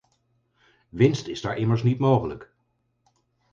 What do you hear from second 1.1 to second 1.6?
is daar